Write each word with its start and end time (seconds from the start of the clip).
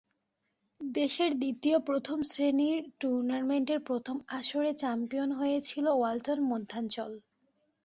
দেশের 0.81 1.31
দ্বিতীয় 1.39 1.77
প্রথম 1.79 2.17
শ্রেণীর 2.23 2.77
টুর্নামেন্টের 2.99 3.79
প্রথম 3.81 4.15
আসরে 4.29 4.71
চ্যাম্পিয়ন 4.73 5.29
হয়েছিল 5.31 5.85
ওয়ালটন 5.91 6.39
মধ্যাঞ্চল। 6.43 7.11